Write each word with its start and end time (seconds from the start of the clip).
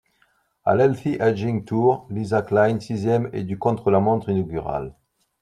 À 0.65 0.73
l'Healthy 0.73 1.17
Ageing 1.19 1.63
Tour, 1.63 2.07
Lisa 2.09 2.41
Klein 2.41 2.79
sixième 2.79 3.29
est 3.33 3.43
du 3.43 3.59
contre-la-montre 3.59 4.29
inaugural. 4.29 4.95